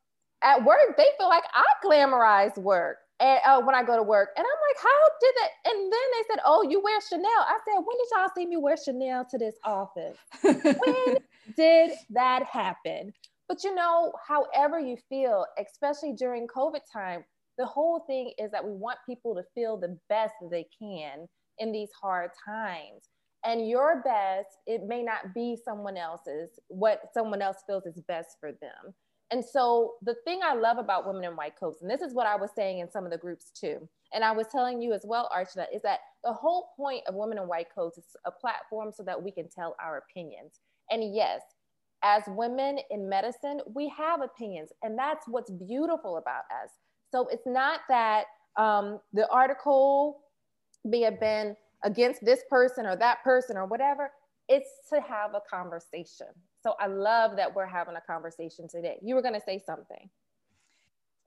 at 0.43 0.64
work, 0.64 0.97
they 0.97 1.09
feel 1.19 1.28
like 1.28 1.45
I 1.52 1.64
glamorize 1.85 2.57
work 2.57 2.99
and, 3.21 3.38
uh, 3.45 3.61
when 3.61 3.75
I 3.75 3.83
go 3.83 3.97
to 3.97 4.02
work. 4.02 4.31
And 4.37 4.47
I'm 4.47 4.61
like, 4.69 4.83
how 4.83 5.09
did 5.21 5.35
that? 5.40 5.50
And 5.71 5.93
then 5.93 6.00
they 6.12 6.35
said, 6.35 6.40
oh, 6.47 6.62
you 6.62 6.81
wear 6.83 6.99
Chanel. 7.07 7.26
I 7.26 7.59
said, 7.67 7.76
when 7.76 7.97
did 7.99 8.07
y'all 8.12 8.31
see 8.35 8.47
me 8.47 8.57
wear 8.57 8.76
Chanel 8.83 9.26
to 9.31 9.38
this 9.38 9.57
office? 9.64 10.17
when 10.43 11.17
did 11.57 11.90
that 12.11 12.45
happen? 12.45 13.12
But 13.49 13.64
you 13.64 13.75
know, 13.75 14.12
however 14.26 14.78
you 14.78 14.97
feel, 15.09 15.47
especially 15.59 16.12
during 16.12 16.47
COVID 16.47 16.81
time, 16.93 17.25
the 17.59 17.67
whole 17.67 18.05
thing 18.07 18.33
is 18.38 18.50
that 18.53 18.65
we 18.65 18.73
want 18.73 18.99
people 19.05 19.35
to 19.35 19.43
feel 19.55 19.77
the 19.77 19.99
best 20.09 20.35
that 20.41 20.50
they 20.50 20.67
can 20.79 21.27
in 21.59 21.73
these 21.73 21.91
hard 22.00 22.31
times. 22.47 23.09
And 23.45 23.69
your 23.69 24.03
best, 24.05 24.49
it 24.67 24.83
may 24.87 25.03
not 25.03 25.35
be 25.35 25.57
someone 25.62 25.97
else's, 25.97 26.59
what 26.69 27.03
someone 27.12 27.43
else 27.43 27.59
feels 27.67 27.87
is 27.87 28.00
best 28.09 28.37
for 28.41 28.53
them. 28.53 28.95
And 29.31 29.45
so 29.45 29.95
the 30.03 30.17
thing 30.25 30.41
I 30.43 30.55
love 30.55 30.79
about 30.79 31.07
women 31.07 31.25
in 31.25 31.37
white 31.37 31.59
coats, 31.59 31.83
and 31.83 31.91
this 31.91 32.00
is 32.00 32.15
what 32.15 32.27
I 32.27 32.37
was 32.37 32.50
saying 32.57 32.79
in 32.79 32.91
some 32.91 33.05
of 33.05 33.11
the 33.11 33.19
groups 33.19 33.50
too, 33.50 33.88
and 34.15 34.25
I 34.25 34.33
was 34.33 34.47
telling 34.50 34.81
you 34.81 34.95
as 34.95 35.03
well, 35.05 35.31
Archana, 35.37 35.67
is 35.75 35.83
that 35.83 36.00
the 36.25 36.33
whole 36.33 36.71
point 36.77 37.03
of 37.07 37.15
women 37.15 37.38
in 37.38 37.45
white 37.47 37.67
coats 37.75 37.99
is 37.99 38.17
a 38.25 38.31
platform 38.31 38.91
so 38.91 39.03
that 39.03 39.23
we 39.23 39.31
can 39.31 39.49
tell 39.49 39.77
our 39.83 39.99
opinions. 39.99 40.61
And 40.91 41.15
yes, 41.15 41.43
as 42.03 42.23
women 42.29 42.79
in 42.91 43.09
medicine, 43.09 43.61
we 43.75 43.93
have 43.97 44.23
opinions, 44.23 44.71
and 44.83 44.99
that's 44.99 45.27
what's 45.29 45.50
beautiful 45.50 46.17
about 46.17 46.45
us. 46.62 46.71
So 47.11 47.29
it's 47.31 47.47
not 47.47 47.81
that 47.88 48.25
um, 48.57 49.00
the 49.12 49.29
article 49.31 50.21
may 50.85 51.00
have 51.03 51.21
been 51.21 51.57
against 51.85 52.25
this 52.25 52.41
person 52.50 52.87
or 52.87 52.97
that 52.97 53.23
person 53.23 53.57
or 53.57 53.67
whatever. 53.67 54.11
It's 54.49 54.71
to 54.93 55.00
have 55.00 55.35
a 55.35 55.43
conversation. 55.49 56.29
So 56.62 56.75
I 56.81 56.87
love 56.87 57.37
that 57.37 57.55
we're 57.55 57.67
having 57.67 57.97
a 57.97 58.00
conversation 58.00 58.69
today. 58.69 58.99
You 59.03 59.15
were 59.15 59.23
going 59.23 59.35
to 59.35 59.41
say 59.41 59.62
something. 59.65 60.09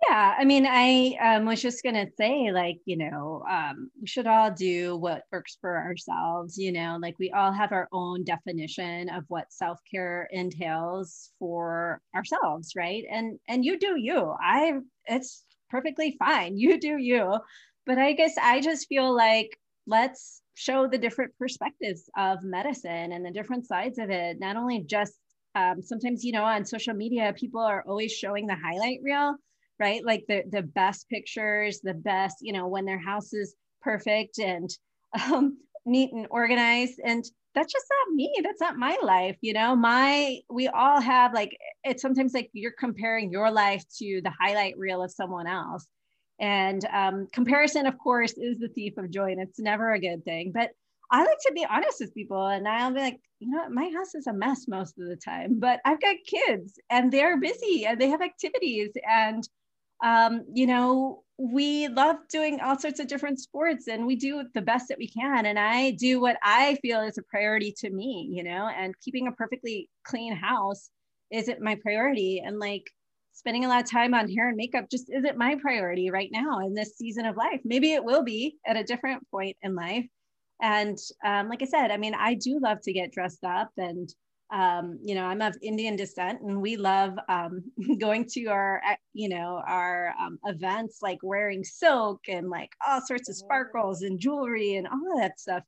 Yeah, 0.10 0.36
I 0.38 0.46
mean, 0.46 0.66
I 0.68 1.16
um, 1.22 1.46
was 1.46 1.62
just 1.62 1.84
gonna 1.84 2.08
say, 2.18 2.52
like, 2.52 2.80
you 2.86 2.98
know, 2.98 3.44
um, 3.48 3.92
we 4.02 4.08
should 4.08 4.26
all 4.26 4.50
do 4.50 4.98
what 4.98 5.26
works 5.32 5.58
for 5.62 5.78
ourselves. 5.78 6.58
You 6.58 6.72
know, 6.72 6.98
like 7.00 7.20
we 7.20 7.30
all 7.32 7.52
have 7.52 7.72
our 7.72 7.88
own 7.92 8.24
definition 8.24 9.10
of 9.10 9.26
what 9.28 9.54
self 9.54 9.80
care 9.90 10.28
entails 10.32 11.32
for 11.38 12.02
ourselves, 12.16 12.74
right? 12.76 13.04
And 13.12 13.40
and 13.48 13.64
you 13.64 13.78
do 13.78 13.96
you. 13.96 14.34
I 14.42 14.80
it's 15.06 15.44
perfectly 15.72 16.16
fine. 16.20 16.58
You 16.64 16.80
do 16.80 16.98
you. 16.98 17.38
But 17.86 17.98
I 17.98 18.14
guess 18.14 18.36
I 18.42 18.62
just 18.62 18.88
feel 18.88 19.16
like 19.16 19.58
let's 19.88 20.42
show 20.54 20.88
the 20.88 20.98
different 21.00 21.32
perspectives 21.40 22.10
of 22.18 22.44
medicine 22.44 23.12
and 23.14 23.26
the 23.26 23.32
different 23.32 23.66
sides 23.66 23.98
of 23.98 24.10
it. 24.12 24.40
Not 24.40 24.58
only 24.58 24.84
just 24.84 25.14
um, 25.56 25.82
sometimes, 25.82 26.24
you 26.24 26.32
know, 26.34 26.44
on 26.44 26.66
social 26.66 26.94
media, 26.94 27.34
people 27.36 27.62
are 27.62 27.84
always 27.88 28.12
showing 28.12 28.46
the 28.48 28.56
highlight 28.56 29.00
reel 29.04 29.36
right? 29.82 30.06
Like 30.06 30.26
the 30.28 30.44
the 30.50 30.62
best 30.62 31.10
pictures, 31.10 31.82
the 31.84 31.96
best, 31.96 32.38
you 32.42 32.54
know, 32.54 32.68
when 32.68 32.86
their 32.86 33.00
house 33.00 33.34
is 33.34 33.56
perfect 33.82 34.38
and 34.38 34.70
um, 35.34 35.58
neat 35.86 36.14
and 36.14 36.28
organized. 36.30 37.00
And 37.04 37.24
that's 37.54 37.72
just 37.72 37.86
not 37.90 38.16
me. 38.16 38.34
That's 38.44 38.62
not 38.62 38.78
my 38.78 38.98
life. 39.02 39.38
You 39.42 39.54
know, 39.54 39.76
my 39.76 40.40
we 40.50 40.68
all 40.68 41.02
have 41.02 41.34
like 41.34 41.58
it's 41.84 42.02
sometimes 42.02 42.34
like 42.34 42.50
you're 42.54 42.74
comparing 42.78 43.32
your 43.32 43.52
life 43.52 43.84
to 44.00 44.22
the 44.24 44.32
highlight 44.40 44.78
reel 44.78 45.04
of 45.04 45.12
someone 45.12 45.48
else. 45.48 45.86
And 46.40 46.84
um, 46.86 47.28
comparison, 47.32 47.86
of 47.86 47.98
course, 48.00 48.34
is 48.34 48.58
the 48.58 48.70
thief 48.70 48.98
of 48.98 49.12
joy, 49.12 49.32
and 49.32 49.42
it's 49.42 49.60
never 49.60 49.92
a 49.92 50.00
good 50.00 50.24
thing. 50.24 50.52
But 50.54 50.72
I 51.12 51.20
like 51.20 51.38
to 51.46 51.54
be 51.54 51.66
honest 51.70 52.00
with 52.00 52.16
people, 52.16 52.48
and 52.48 52.68
I'll 52.68 52.94
be 52.94 53.00
like, 53.00 53.20
you 53.40 53.52
know, 53.52 53.70
my 53.70 53.92
house 53.94 54.16
is 54.16 54.28
a 54.28 54.34
mess 54.34 54.66
most 54.68 54.98
of 54.98 55.08
the 55.08 55.18
time, 55.18 55.60
but 55.60 55.82
I've 55.86 56.02
got 56.02 56.16
kids, 56.26 56.80
and 56.90 57.12
they're 57.12 57.40
busy, 57.40 57.86
and 57.86 58.00
they 58.00 58.10
have 58.10 58.22
activities, 58.22 58.92
and 59.08 59.48
um, 60.02 60.46
you 60.54 60.68
know, 60.68 61.24
we 61.38 61.88
love 61.88 62.18
doing 62.30 62.60
all 62.60 62.78
sorts 62.78 63.00
of 63.00 63.08
different 63.08 63.40
sports 63.40 63.88
and 63.88 64.06
we 64.06 64.16
do 64.16 64.44
the 64.54 64.62
best 64.62 64.88
that 64.90 64.98
we 64.98 65.08
can. 65.08 65.46
And 65.48 65.58
I 65.58 65.92
do 65.92 66.22
what 66.22 66.38
I 66.44 66.78
feel 66.82 67.02
is 67.02 67.18
a 67.18 67.24
priority 67.24 67.74
to 67.80 67.90
me, 67.90 68.30
you 68.32 68.44
know, 68.44 68.68
and 68.68 68.94
keeping 69.00 69.28
a 69.28 69.32
perfectly 69.32 69.90
clean 70.04 70.36
house 70.36 70.90
isn't 71.32 71.62
my 71.62 71.76
priority. 71.76 72.44
And 72.46 72.60
like 72.60 72.84
spending 73.34 73.66
a 73.66 73.68
lot 73.68 73.84
of 73.84 73.90
time 73.90 74.14
on 74.14 74.30
hair 74.30 74.50
and 74.50 74.58
makeup 74.58 74.86
just 74.92 75.10
isn't 75.10 75.38
my 75.38 75.56
priority 75.56 76.12
right 76.12 76.30
now 76.32 76.60
in 76.60 76.76
this 76.76 76.98
season 76.98 77.26
of 77.26 77.38
life. 77.38 77.62
Maybe 77.64 77.94
it 77.94 78.04
will 78.04 78.24
be 78.24 78.58
at 78.66 78.78
a 78.78 78.84
different 78.84 79.28
point 79.32 79.58
in 79.64 79.76
life. 79.76 80.06
And 80.62 80.98
um, 81.26 81.50
like 81.50 81.64
I 81.64 81.66
said, 81.66 81.90
I 81.90 81.98
mean, 81.98 82.14
I 82.14 82.36
do 82.36 82.60
love 82.62 82.82
to 82.84 82.94
get 82.94 83.12
dressed 83.12 83.44
up 83.44 83.72
and 83.78 84.14
um, 84.52 85.00
you 85.02 85.16
know, 85.16 85.24
I'm 85.24 85.42
of 85.42 85.56
Indian 85.62 85.96
descent, 85.96 86.42
and 86.42 86.62
we 86.62 86.76
love 86.76 87.14
um, 87.30 87.64
going 88.00 88.26
to 88.34 88.46
our, 88.48 88.82
uh, 88.86 88.96
you 89.14 89.30
know, 89.30 89.62
our 89.66 90.14
um, 90.20 90.38
events 90.46 91.00
like 91.02 91.20
wearing 91.24 91.64
silk 91.64 92.20
and 92.28 92.50
like 92.50 92.72
all 92.86 93.02
sorts 93.02 93.30
of 93.30 93.36
sparkles 93.36 94.02
and 94.02 94.20
jewelry 94.20 94.76
and 94.76 94.88
all 94.88 95.14
of 95.14 95.22
that 95.22 95.40
stuff. 95.40 95.64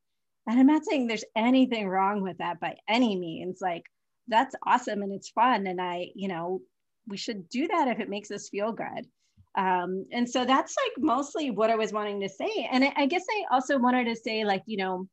And 0.47 0.59
I'm 0.59 0.67
not 0.67 0.83
saying 0.83 1.07
there's 1.07 1.23
anything 1.35 1.87
wrong 1.87 2.21
with 2.21 2.37
that 2.39 2.59
by 2.59 2.75
any 2.89 3.17
means. 3.17 3.59
Like 3.61 3.83
that's 4.27 4.55
awesome 4.67 5.01
and 5.01 5.13
it's 5.13 5.29
fun, 5.29 5.67
and 5.67 5.81
I, 5.81 6.09
you 6.15 6.27
know, 6.27 6.61
we 7.07 7.17
should 7.17 7.47
do 7.49 7.67
that 7.67 7.87
if 7.87 7.99
it 7.99 8.09
makes 8.09 8.31
us 8.31 8.49
feel 8.49 8.73
good. 8.73 9.07
Um, 9.55 10.05
and 10.11 10.29
so 10.29 10.45
that's 10.45 10.75
like 10.83 11.03
mostly 11.03 11.51
what 11.51 11.69
I 11.69 11.75
was 11.75 11.93
wanting 11.93 12.19
to 12.21 12.29
say. 12.29 12.67
And 12.71 12.83
I, 12.83 12.93
I 12.97 13.05
guess 13.05 13.23
I 13.29 13.55
also 13.55 13.77
wanted 13.77 14.05
to 14.05 14.15
say, 14.15 14.45
like, 14.45 14.63
you 14.65 14.77
know, 14.77 15.07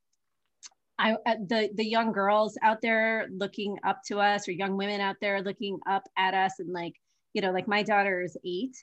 I, 1.00 1.12
uh, 1.24 1.36
the 1.48 1.70
the 1.74 1.84
young 1.84 2.12
girls 2.12 2.58
out 2.62 2.82
there 2.82 3.26
looking 3.32 3.78
up 3.84 4.02
to 4.08 4.20
us 4.20 4.46
or 4.46 4.52
young 4.52 4.76
women 4.76 5.00
out 5.00 5.16
there 5.20 5.40
looking 5.42 5.78
up 5.88 6.02
at 6.18 6.34
us 6.34 6.58
and 6.58 6.72
like 6.72 6.94
you 7.32 7.40
know 7.40 7.52
like 7.52 7.66
my 7.66 7.82
daughter 7.82 8.22
is 8.22 8.36
eight 8.44 8.76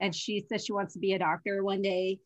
and 0.00 0.14
she 0.14 0.40
says 0.40 0.64
she 0.64 0.72
wants 0.72 0.94
to 0.94 0.98
be 0.98 1.12
a 1.12 1.18
doctor 1.18 1.62
one 1.62 1.80
day. 1.80 2.18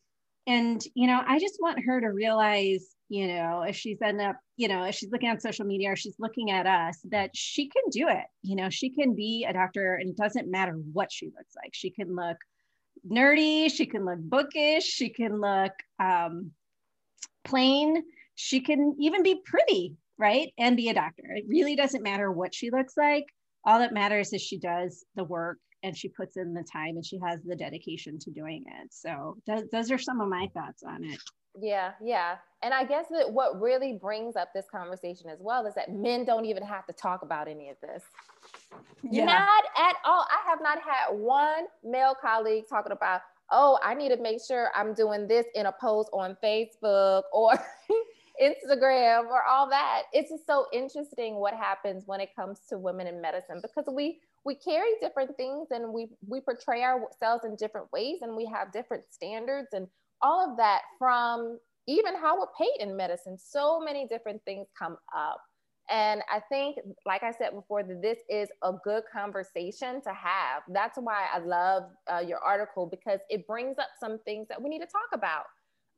And 0.47 0.83
you 0.95 1.07
know 1.07 1.21
i 1.27 1.39
just 1.39 1.57
want 1.59 1.83
her 1.85 2.01
to 2.01 2.07
realize 2.07 2.95
you 3.09 3.27
know 3.27 3.63
if 3.63 3.75
she's 3.75 4.01
end 4.01 4.21
up 4.21 4.37
you 4.57 4.67
know 4.67 4.83
if 4.83 4.95
she's 4.95 5.11
looking 5.11 5.29
on 5.29 5.39
social 5.39 5.65
media 5.65 5.91
or 5.91 5.95
she's 5.95 6.19
looking 6.19 6.51
at 6.51 6.65
us 6.65 6.99
that 7.11 7.31
she 7.35 7.69
can 7.69 7.83
do 7.91 8.07
it. 8.09 8.25
You 8.41 8.55
know 8.55 8.69
she 8.69 8.89
can 8.89 9.15
be 9.15 9.45
a 9.47 9.53
doctor 9.53 9.95
and 9.95 10.09
it 10.09 10.17
doesn't 10.17 10.49
matter 10.49 10.73
what 10.91 11.11
she 11.11 11.27
looks 11.27 11.55
like. 11.55 11.73
She 11.73 11.91
can 11.91 12.15
look 12.15 12.37
nerdy. 13.07 13.71
She 13.71 13.85
can 13.85 14.05
look 14.05 14.19
bookish. 14.19 14.85
She 14.85 15.09
can 15.09 15.39
look 15.39 15.73
um, 15.99 16.51
plain 17.43 18.03
she 18.35 18.59
can 18.59 18.95
even 18.99 19.23
be 19.23 19.41
pretty, 19.45 19.95
right? 20.17 20.51
And 20.57 20.77
be 20.77 20.89
a 20.89 20.93
doctor. 20.93 21.23
It 21.35 21.45
really 21.47 21.75
doesn't 21.75 22.03
matter 22.03 22.31
what 22.31 22.53
she 22.53 22.69
looks 22.69 22.95
like. 22.97 23.25
All 23.65 23.79
that 23.79 23.93
matters 23.93 24.31
is 24.33 24.41
she 24.41 24.59
does 24.59 25.05
the 25.15 25.23
work 25.23 25.57
and 25.83 25.97
she 25.97 26.09
puts 26.09 26.37
in 26.37 26.53
the 26.53 26.63
time 26.63 26.95
and 26.95 27.05
she 27.05 27.19
has 27.25 27.41
the 27.43 27.55
dedication 27.55 28.19
to 28.19 28.31
doing 28.31 28.63
it. 28.81 28.87
So 28.91 29.37
th- 29.45 29.65
those 29.71 29.91
are 29.91 29.97
some 29.97 30.21
of 30.21 30.29
my 30.29 30.49
thoughts 30.53 30.83
on 30.83 31.03
it. 31.03 31.19
Yeah, 31.59 31.91
yeah. 32.01 32.35
And 32.63 32.73
I 32.73 32.83
guess 32.83 33.05
that 33.11 33.31
what 33.31 33.61
really 33.61 33.97
brings 34.01 34.35
up 34.35 34.49
this 34.53 34.65
conversation 34.69 35.29
as 35.29 35.39
well 35.41 35.65
is 35.65 35.75
that 35.75 35.91
men 35.91 36.25
don't 36.25 36.45
even 36.45 36.63
have 36.63 36.85
to 36.87 36.93
talk 36.93 37.21
about 37.21 37.47
any 37.47 37.69
of 37.69 37.77
this. 37.81 38.03
Yeah. 39.03 39.25
Not 39.25 39.63
at 39.77 39.95
all. 40.03 40.25
I 40.29 40.49
have 40.49 40.59
not 40.61 40.79
had 40.79 41.15
one 41.15 41.65
male 41.83 42.15
colleague 42.19 42.65
talking 42.69 42.91
about, 42.91 43.21
oh, 43.51 43.79
I 43.83 43.93
need 43.93 44.09
to 44.09 44.17
make 44.17 44.39
sure 44.45 44.69
I'm 44.75 44.93
doing 44.93 45.27
this 45.27 45.45
in 45.53 45.67
a 45.67 45.71
post 45.71 46.09
on 46.11 46.35
Facebook 46.43 47.23
or 47.31 47.51
Instagram 48.41 49.27
or 49.27 49.43
all 49.43 49.69
that. 49.69 50.03
It's 50.13 50.29
just 50.29 50.45
so 50.45 50.67
interesting 50.73 51.35
what 51.35 51.53
happens 51.53 52.03
when 52.05 52.19
it 52.19 52.29
comes 52.35 52.59
to 52.69 52.77
women 52.77 53.07
in 53.07 53.21
medicine 53.21 53.61
because 53.61 53.85
we 53.93 54.19
we 54.45 54.55
carry 54.55 54.91
different 55.01 55.35
things 55.37 55.67
and 55.71 55.91
we 55.93 56.07
we 56.27 56.39
portray 56.41 56.83
ourselves 56.83 57.45
in 57.45 57.55
different 57.55 57.91
ways 57.91 58.19
and 58.21 58.35
we 58.35 58.45
have 58.45 58.71
different 58.71 59.03
standards 59.09 59.69
and 59.73 59.87
all 60.21 60.49
of 60.49 60.57
that 60.57 60.81
from 60.97 61.59
even 61.87 62.15
how 62.15 62.39
we're 62.39 62.47
paid 62.57 62.81
in 62.81 62.95
medicine. 62.95 63.37
So 63.37 63.79
many 63.79 64.07
different 64.07 64.41
things 64.45 64.67
come 64.77 64.97
up. 65.15 65.39
And 65.89 66.21
I 66.33 66.39
think, 66.49 66.77
like 67.05 67.21
I 67.21 67.31
said 67.31 67.51
before, 67.53 67.83
that 67.83 68.01
this 68.01 68.17
is 68.27 68.49
a 68.63 68.73
good 68.83 69.03
conversation 69.11 70.01
to 70.01 70.09
have. 70.09 70.63
That's 70.69 70.97
why 70.97 71.27
I 71.31 71.37
love 71.37 71.83
uh, 72.11 72.23
your 72.27 72.39
article 72.39 72.87
because 72.87 73.19
it 73.29 73.45
brings 73.45 73.77
up 73.77 73.89
some 73.99 74.17
things 74.25 74.47
that 74.49 74.59
we 74.61 74.69
need 74.69 74.79
to 74.79 74.87
talk 74.87 75.09
about. 75.13 75.45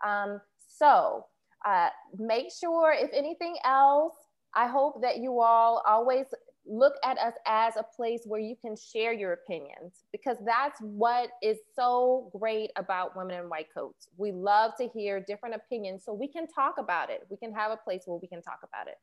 Um, 0.05 0.41
so, 0.67 1.25
uh, 1.65 1.89
make 2.17 2.51
sure, 2.51 2.93
if 2.93 3.09
anything 3.13 3.55
else, 3.63 4.13
I 4.53 4.67
hope 4.67 5.01
that 5.01 5.17
you 5.17 5.39
all 5.39 5.83
always 5.87 6.27
look 6.65 6.93
at 7.03 7.17
us 7.17 7.33
as 7.45 7.75
a 7.77 7.83
place 7.95 8.23
where 8.25 8.39
you 8.39 8.55
can 8.59 8.75
share 8.75 9.13
your 9.13 9.33
opinions 9.33 10.03
because 10.11 10.37
that's 10.45 10.79
what 10.81 11.29
is 11.41 11.57
so 11.75 12.29
great 12.37 12.71
about 12.75 13.15
women 13.15 13.39
in 13.39 13.49
white 13.49 13.67
coats. 13.73 14.09
We 14.17 14.31
love 14.31 14.71
to 14.79 14.87
hear 14.87 15.19
different 15.19 15.55
opinions 15.55 16.03
so 16.05 16.13
we 16.13 16.27
can 16.27 16.47
talk 16.47 16.75
about 16.77 17.09
it. 17.09 17.25
We 17.29 17.37
can 17.37 17.53
have 17.53 17.71
a 17.71 17.77
place 17.77 18.03
where 18.05 18.19
we 18.21 18.27
can 18.27 18.41
talk 18.41 18.59
about 18.63 18.87
it. 18.87 18.95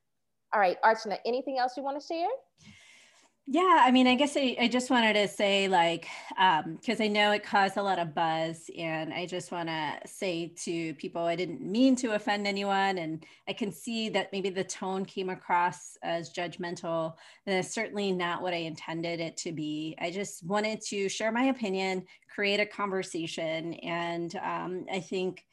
All 0.52 0.60
right, 0.60 0.76
Archana, 0.82 1.18
anything 1.24 1.58
else 1.58 1.72
you 1.76 1.82
want 1.82 2.00
to 2.00 2.06
share? 2.06 2.28
Yeah, 3.46 3.82
I 3.82 3.90
mean, 3.90 4.06
I 4.06 4.14
guess 4.14 4.38
I, 4.38 4.56
I 4.58 4.68
just 4.68 4.88
wanted 4.88 5.12
to 5.14 5.28
say, 5.28 5.68
like, 5.68 6.06
because 6.30 7.00
um, 7.00 7.04
I 7.04 7.08
know 7.08 7.30
it 7.32 7.42
caused 7.44 7.76
a 7.76 7.82
lot 7.82 7.98
of 7.98 8.14
buzz, 8.14 8.70
and 8.78 9.12
I 9.12 9.26
just 9.26 9.52
want 9.52 9.68
to 9.68 9.98
say 10.06 10.54
to 10.64 10.94
people, 10.94 11.24
I 11.26 11.36
didn't 11.36 11.60
mean 11.60 11.94
to 11.96 12.14
offend 12.14 12.46
anyone, 12.46 12.96
and 12.96 13.22
I 13.46 13.52
can 13.52 13.70
see 13.70 14.08
that 14.08 14.32
maybe 14.32 14.48
the 14.48 14.64
tone 14.64 15.04
came 15.04 15.28
across 15.28 15.98
as 16.02 16.32
judgmental. 16.32 17.16
And 17.46 17.54
it's 17.56 17.74
certainly 17.74 18.12
not 18.12 18.40
what 18.40 18.54
I 18.54 18.58
intended 18.58 19.20
it 19.20 19.36
to 19.38 19.52
be. 19.52 19.94
I 20.00 20.10
just 20.10 20.42
wanted 20.46 20.80
to 20.88 21.10
share 21.10 21.30
my 21.30 21.44
opinion, 21.44 22.06
create 22.34 22.60
a 22.60 22.66
conversation, 22.66 23.74
and 23.74 24.34
um, 24.36 24.86
I 24.90 25.00
think 25.00 25.44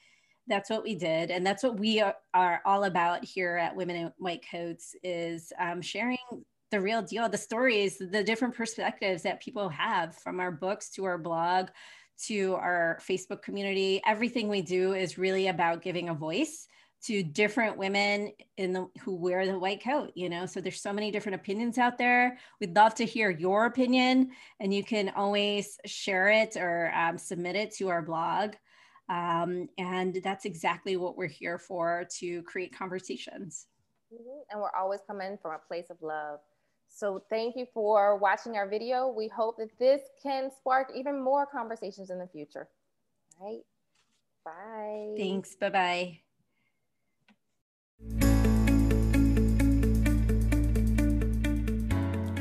that's 0.48 0.70
what 0.70 0.84
we 0.84 0.96
did 0.96 1.30
and 1.30 1.46
that's 1.46 1.62
what 1.62 1.80
we 1.80 2.02
are, 2.02 2.16
are, 2.34 2.62
all 2.66 2.86
about 2.86 3.24
here 3.24 3.58
at 3.58 3.76
women 3.76 3.96
in 3.96 4.12
white 4.18 4.44
coats 4.52 4.96
is 5.04 5.54
um, 5.60 5.82
sharing 5.82 6.18
the 6.72 6.82
real 6.82 7.02
deal. 7.02 7.30
The 7.30 7.38
stories 7.38 7.98
the 7.98 8.24
different 8.24 8.56
perspectives 8.56 9.24
that 9.24 9.42
people 9.42 9.70
have 9.70 10.16
from 10.18 10.40
our 10.40 10.52
books 10.52 10.90
to 10.92 11.06
our 11.06 11.18
blog 11.18 11.68
to 12.28 12.56
our 12.56 13.00
facebook 13.08 13.42
community. 13.42 14.02
Everything 14.06 14.48
we 14.48 14.62
do 14.62 14.94
is 14.94 15.18
really 15.18 15.48
about 15.48 15.82
giving 15.82 16.10
a 16.10 16.14
voice 16.14 16.68
to 17.04 17.24
different 17.24 17.78
women 17.78 18.32
in 18.58 18.74
the 18.74 18.88
who 19.02 19.16
wear 19.16 19.48
the 19.48 19.58
white 19.58 19.84
coat 19.84 20.12
you 20.16 20.30
know? 20.30 20.46
So 20.46 20.62
there's 20.62 20.82
so 20.82 20.94
many 20.94 21.12
different 21.12 21.36
opinions 21.36 21.78
out 21.78 21.98
there. 21.98 22.38
We'd 22.60 22.76
love 22.76 22.96
to 22.96 23.06
hear 23.06 23.30
your 23.30 23.66
opinion 23.66 24.32
and 24.60 24.74
you 24.74 24.84
can 24.84 25.10
always 25.16 25.80
share 25.86 26.30
it 26.30 26.56
or 26.58 26.94
um, 26.96 27.18
submit 27.18 27.56
it 27.56 27.76
to 27.78 27.90
our 27.90 28.02
blog. 28.02 28.54
Um, 29.10 29.68
and 29.78 30.22
that's 30.24 30.46
exactly 30.46 30.96
what 30.96 31.18
we're 31.18 31.28
here 31.28 31.58
for 31.58 32.08
to 32.20 32.44
create 32.44 32.74
conversations. 32.78 33.68
Mm-hmm. 34.14 34.40
and 34.52 34.60
we're 34.60 34.76
always 34.78 35.00
coming 35.08 35.38
from 35.42 35.54
a 35.54 35.68
place 35.70 35.90
of 35.90 35.96
love 36.02 36.42
so 36.94 37.24
thank 37.30 37.56
you 37.56 37.66
for 37.74 38.18
watching 38.18 38.58
our 38.58 38.68
video 38.68 39.08
we 39.08 39.28
hope 39.28 39.58
that 39.58 39.70
this 39.80 40.02
can 40.22 40.50
spark 40.56 40.92
even 40.96 41.22
more 41.22 41.46
conversations 41.46 42.10
in 42.10 42.20
the 42.20 42.28
future 42.28 42.68
all 43.40 43.48
right 43.48 43.62
bye 44.46 45.16
thanks 45.18 45.56
bye-bye 45.56 46.20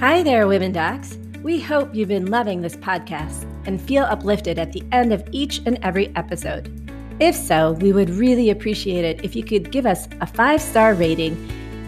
Hi 0.00 0.22
there, 0.22 0.46
Women 0.46 0.72
Docs. 0.72 1.18
We 1.42 1.60
hope 1.60 1.94
you've 1.94 2.08
been 2.08 2.30
loving 2.30 2.62
this 2.62 2.74
podcast 2.74 3.46
and 3.66 3.78
feel 3.78 4.04
uplifted 4.04 4.58
at 4.58 4.72
the 4.72 4.82
end 4.92 5.12
of 5.12 5.22
each 5.30 5.60
and 5.66 5.78
every 5.82 6.10
episode. 6.16 6.72
If 7.20 7.36
so, 7.36 7.72
we 7.72 7.92
would 7.92 8.08
really 8.08 8.48
appreciate 8.48 9.04
it 9.04 9.22
if 9.22 9.36
you 9.36 9.44
could 9.44 9.70
give 9.70 9.84
us 9.84 10.08
a 10.22 10.26
five 10.26 10.62
star 10.62 10.94
rating 10.94 11.36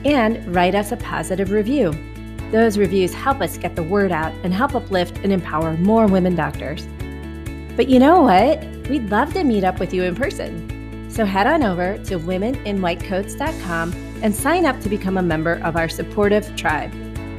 and 0.04 0.54
write 0.54 0.75
us 0.75 0.92
a 0.92 0.99
positive 0.99 1.52
review. 1.52 1.95
Those 2.52 2.76
reviews 2.76 3.14
help 3.14 3.40
us 3.40 3.56
get 3.56 3.76
the 3.76 3.82
word 3.82 4.12
out 4.12 4.35
and 4.44 4.52
help 4.52 4.75
uplift 4.75 5.16
and 5.25 5.32
empower 5.32 5.73
more 5.78 6.06
women 6.06 6.35
doctors. 6.35 6.87
But 7.76 7.88
you 7.88 7.99
know 7.99 8.21
what? 8.21 8.62
We'd 8.90 9.11
love 9.11 9.32
to 9.32 9.42
meet 9.42 9.64
up 9.64 9.80
with 9.80 9.94
you 9.94 10.02
in 10.02 10.14
person. 10.14 11.09
So 11.11 11.25
head 11.25 11.47
on 11.47 11.62
over 11.62 11.97
to 12.04 12.18
womeninwhitecoats.com 12.18 13.92
and 14.23 14.35
sign 14.35 14.66
up 14.66 14.78
to 14.82 14.90
become 14.90 15.16
a 15.16 15.23
member 15.23 15.62
of 15.64 15.76
our 15.76 15.88
supportive 15.88 16.54
tribe. 16.54 16.92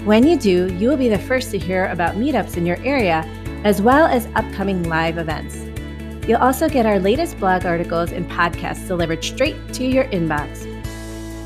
When 0.03 0.25
you 0.25 0.35
do, 0.35 0.73
you 0.77 0.89
will 0.89 0.97
be 0.97 1.09
the 1.09 1.19
first 1.19 1.51
to 1.51 1.59
hear 1.59 1.85
about 1.85 2.15
meetups 2.15 2.57
in 2.57 2.65
your 2.65 2.77
area, 2.83 3.23
as 3.63 3.83
well 3.83 4.07
as 4.07 4.27
upcoming 4.33 4.81
live 4.89 5.19
events. 5.19 5.57
You'll 6.27 6.41
also 6.41 6.67
get 6.67 6.87
our 6.87 6.99
latest 6.99 7.37
blog 7.37 7.67
articles 7.67 8.11
and 8.11 8.27
podcasts 8.31 8.87
delivered 8.87 9.23
straight 9.23 9.73
to 9.73 9.85
your 9.85 10.05
inbox. 10.05 10.65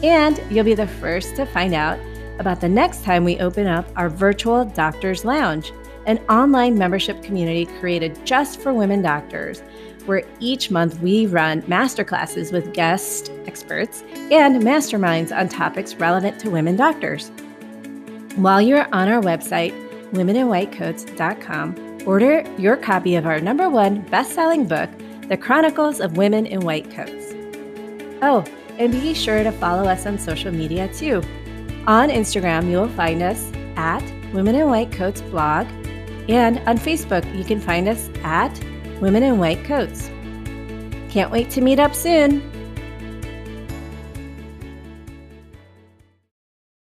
And 0.03 0.41
you'll 0.49 0.63
be 0.63 0.73
the 0.73 0.87
first 0.87 1.35
to 1.35 1.45
find 1.45 1.73
out 1.73 1.99
about 2.39 2.61
the 2.61 2.69
next 2.69 3.03
time 3.03 3.23
we 3.23 3.39
open 3.39 3.67
up 3.67 3.87
our 3.95 4.09
virtual 4.09 4.65
Doctors 4.65 5.25
Lounge, 5.25 5.71
an 6.05 6.19
online 6.29 6.77
membership 6.77 7.21
community 7.23 7.65
created 7.79 8.25
just 8.25 8.61
for 8.61 8.73
women 8.73 9.01
doctors, 9.01 9.61
where 10.05 10.23
each 10.39 10.71
month 10.71 10.99
we 11.01 11.27
run 11.27 11.61
masterclasses 11.63 12.51
with 12.51 12.73
guest 12.73 13.31
experts 13.45 14.03
and 14.31 14.61
masterminds 14.63 15.35
on 15.35 15.49
topics 15.49 15.95
relevant 15.95 16.39
to 16.39 16.49
women 16.49 16.75
doctors. 16.75 17.29
While 18.37 18.61
you're 18.61 18.87
on 18.93 19.09
our 19.09 19.21
website, 19.21 19.73
womeninwhitecoats.com, 20.11 22.03
order 22.05 22.43
your 22.57 22.77
copy 22.77 23.15
of 23.15 23.25
our 23.25 23.41
number 23.41 23.69
one 23.69 24.01
best 24.03 24.33
selling 24.33 24.65
book, 24.65 24.89
The 25.27 25.37
Chronicles 25.37 25.99
of 25.99 26.15
Women 26.15 26.45
in 26.45 26.61
White 26.61 26.89
Coats. 26.89 27.33
Oh, 28.21 28.45
and 28.79 28.91
be 28.91 29.13
sure 29.13 29.43
to 29.43 29.51
follow 29.51 29.89
us 29.89 30.05
on 30.05 30.17
social 30.17 30.51
media 30.53 30.87
too. 30.93 31.21
On 31.87 32.09
Instagram, 32.09 32.69
you 32.69 32.75
will 32.75 32.89
find 32.89 33.23
us 33.23 33.49
at 33.77 34.03
Women 34.33 34.55
in 34.55 34.67
White 34.67 34.91
Coats 34.91 35.21
blog, 35.21 35.67
and 36.27 36.59
on 36.67 36.77
Facebook, 36.77 37.23
you 37.33 37.45
can 37.45 37.61
find 37.61 37.87
us 37.87 38.09
at 38.25 38.61
Women 38.99 39.23
in 39.23 39.37
White 39.37 39.63
Coats. 39.63 40.09
Can't 41.09 41.31
wait 41.31 41.49
to 41.51 41.61
meet 41.61 41.79
up 41.79 41.95
soon! 41.95 42.56